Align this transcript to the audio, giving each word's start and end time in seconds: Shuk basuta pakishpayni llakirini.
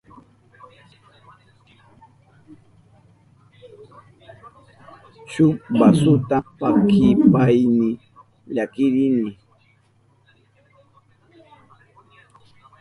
Shuk 5.31 5.55
basuta 5.79 6.37
pakishpayni 6.59 7.87
llakirini. 8.53 9.27